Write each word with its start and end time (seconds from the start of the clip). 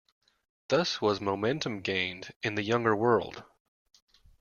Thus 0.69 0.99
was 0.99 1.21
momentum 1.21 1.81
gained 1.81 2.33
in 2.41 2.55
the 2.55 2.63
Younger 2.63 2.95
World. 2.95 3.43